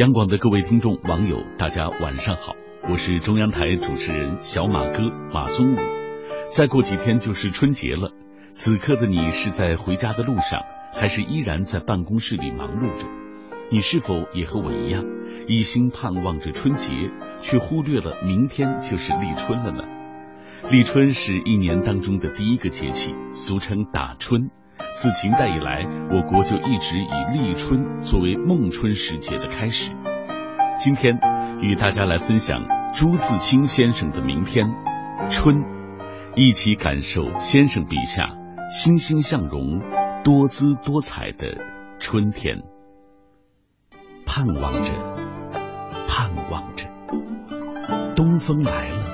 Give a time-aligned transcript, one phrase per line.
[0.00, 2.56] 央广的各位听众、网友，大家晚上好，
[2.88, 5.76] 我是中央台主持人小马哥马宗武。
[6.56, 8.10] 再过几天就是春节了，
[8.54, 10.62] 此刻的你是在回家的路上，
[10.94, 13.06] 还是依然在办公室里忙碌着？
[13.70, 15.04] 你是否也和我一样，
[15.46, 16.94] 一心盼望着春节，
[17.42, 19.84] 却忽略了明天就是立春了呢？
[20.70, 24.48] 立春是一年当中的第一个节气，俗称打春。
[24.92, 29.92] 自秦代以来，我国就一直以立春作为孟春时节的开始。
[30.78, 31.18] 今天
[31.60, 32.60] 与大家来分享
[32.92, 34.66] 朱自清先生的名篇
[35.30, 35.56] 《春》，
[36.34, 38.28] 一起感受先生笔下
[38.68, 39.80] 欣欣向荣、
[40.24, 41.56] 多姿多彩的
[41.98, 42.62] 春天。
[44.26, 44.92] 盼望着，
[46.08, 46.86] 盼望着，
[48.16, 49.04] 东风来了，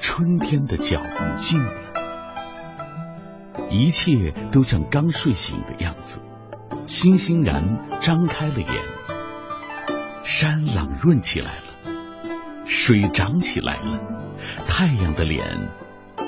[0.00, 1.83] 春天的脚步近了。
[3.74, 6.20] 一切都像刚睡醒的样子，
[6.86, 8.68] 欣欣然张开了眼。
[10.22, 11.92] 山朗润起来了，
[12.66, 13.98] 水涨起来了，
[14.68, 15.44] 太阳的脸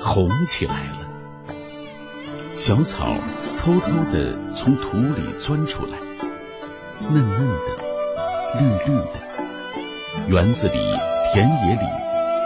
[0.03, 0.99] 红起来了。
[2.53, 3.15] 小草
[3.59, 5.99] 偷偷的从土里钻出来，
[7.13, 9.21] 嫩嫩的，绿绿的。
[10.27, 10.79] 园子里、
[11.33, 11.87] 田野里，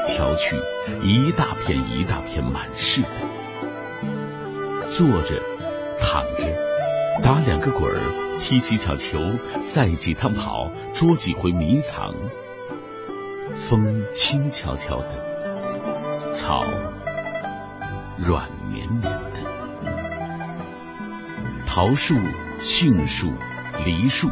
[0.07, 0.57] 瞧去，
[1.03, 3.09] 一大片一大片满是的。
[4.91, 5.41] 坐着，
[6.01, 6.47] 躺着，
[7.23, 9.19] 打两个滚儿，踢几脚球，
[9.61, 12.13] 赛几趟跑，捉几回迷藏。
[13.55, 16.65] 风轻悄悄的，草
[18.19, 19.41] 软绵绵的。
[21.67, 22.17] 桃树、
[22.59, 23.33] 杏树、
[23.85, 24.29] 梨树，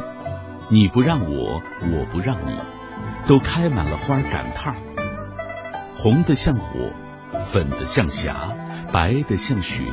[0.70, 2.59] 你不让我，我不让你，
[3.29, 4.75] 都开满了花赶趟，
[5.97, 6.91] 红的像火，
[7.47, 8.51] 粉的像霞，
[8.92, 9.84] 白的像雪。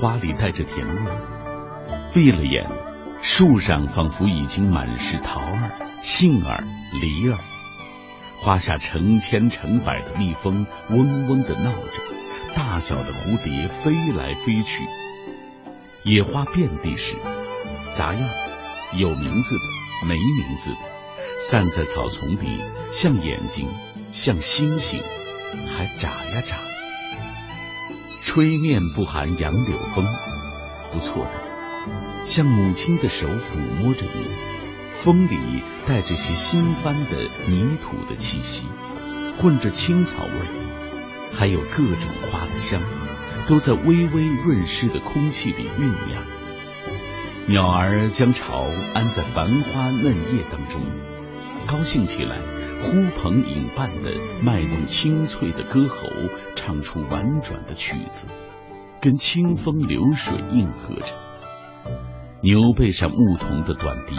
[0.00, 1.10] 花里带着甜味，
[2.14, 2.66] 闭了眼，
[3.20, 6.64] 树上仿佛已经满是桃儿、杏儿、
[7.02, 7.36] 梨儿。
[8.40, 14.82] 花下成千成百的蜜蜂嗡嗡的闹着，大小的蝴蝶飞来飞去。
[16.02, 17.14] 野花遍地是，
[17.92, 18.22] 杂样，
[18.94, 20.78] 有名字的，没名字的，
[21.40, 23.68] 散在草丛里，像眼睛，
[24.12, 25.02] 像星星，
[25.76, 26.69] 还眨呀眨。
[28.32, 30.06] 吹面不寒杨柳风，
[30.92, 34.24] 不错的，像母亲的手抚摸着你，
[34.92, 35.36] 风里
[35.88, 38.68] 带着些新翻的泥土的气息，
[39.36, 40.30] 混着青草味，
[41.32, 42.80] 还有各种花的香，
[43.48, 46.22] 都在微微润湿的空气里酝酿。
[47.46, 48.64] 鸟儿将巢
[48.94, 50.80] 安在繁花嫩叶当中，
[51.66, 52.38] 高兴起来。
[52.82, 54.10] 呼朋引伴的
[54.42, 56.08] 卖弄清脆的歌喉，
[56.56, 58.26] 唱出婉转的曲子，
[59.00, 61.06] 跟清风流水应和着。
[62.42, 64.16] 牛背上牧童的短笛，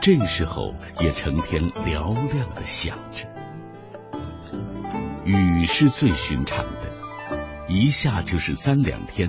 [0.00, 3.28] 这时候也成天嘹亮的响着。
[5.24, 9.28] 雨是最寻常的，一下就是三两天，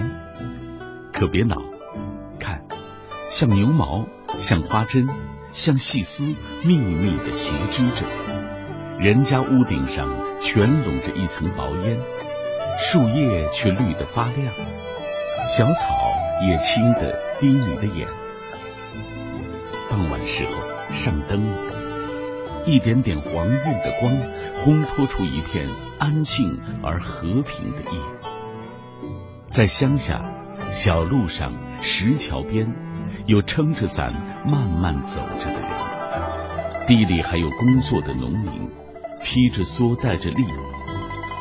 [1.13, 1.57] 可别恼，
[2.39, 2.63] 看，
[3.29, 5.07] 像牛毛，像花针，
[5.51, 6.33] 像细丝，
[6.63, 8.30] 密密的斜织着。
[9.01, 10.07] 人家屋顶上
[10.39, 11.97] 全笼着一层薄烟，
[12.77, 14.53] 树叶却绿得发亮，
[15.47, 15.95] 小草
[16.47, 18.07] 也青得逼你的眼。
[19.89, 20.51] 傍晚时候
[20.93, 21.73] 上灯了，
[22.67, 24.13] 一点点黄晕的光
[24.63, 25.67] 烘托出一片
[25.97, 27.99] 安静而和平的夜。
[29.49, 30.21] 在乡下
[30.69, 31.51] 小路上、
[31.81, 32.71] 石桥边，
[33.25, 34.13] 有撑着伞
[34.45, 38.69] 慢慢走着的人，地里还有工作的农民。
[39.23, 40.45] 披着蓑，带着笠，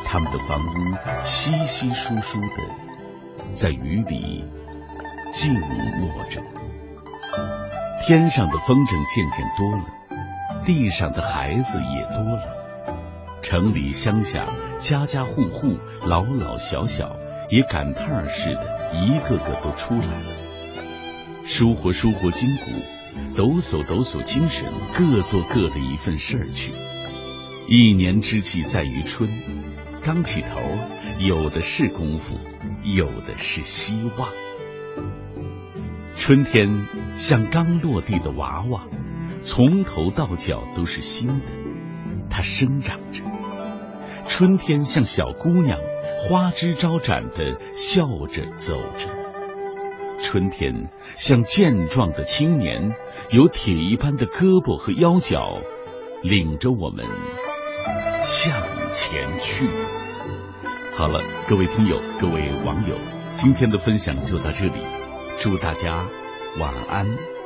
[0.05, 4.45] 他们的房屋稀稀疏疏的，在雨里
[5.33, 6.41] 静默着。
[8.03, 12.57] 天上的风筝渐渐多了，地上的孩子也多了。
[13.41, 14.45] 城里乡下，
[14.77, 15.77] 家家户户，
[16.07, 17.15] 老老小小，
[17.49, 20.29] 也赶趟似的，一个个都出来了，
[21.45, 22.63] 舒活舒活筋骨，
[23.35, 24.65] 抖擞抖擞精神，
[24.97, 26.73] 各做各的一份事儿去。
[27.67, 29.29] 一年之计在于春，
[30.03, 30.59] 刚起头，
[31.19, 32.37] 有的是功夫，
[32.83, 34.27] 有的是希望。
[36.15, 36.85] 春天
[37.15, 38.85] 像刚落地的娃娃，
[39.43, 41.45] 从头到脚都是新的，
[42.29, 43.23] 它生长着。
[44.27, 45.79] 春天像小姑娘，
[46.19, 49.07] 花枝招展的笑着走着。
[50.21, 52.93] 春天像健壮的青年，
[53.31, 55.57] 有铁一般的胳膊和腰脚，
[56.21, 57.05] 领着我们。
[58.23, 58.61] 向
[58.91, 59.67] 前去。
[60.95, 62.95] 好了，各位听友，各位网友，
[63.31, 64.73] 今天的分享就到这里，
[65.39, 66.05] 祝大家
[66.59, 67.40] 晚安。